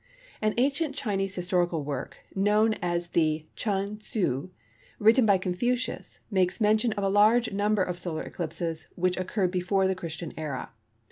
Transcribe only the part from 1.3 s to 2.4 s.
historical work,